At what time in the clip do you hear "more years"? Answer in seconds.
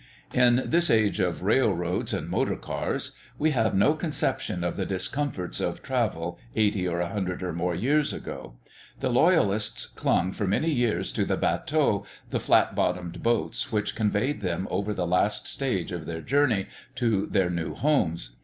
7.53-8.11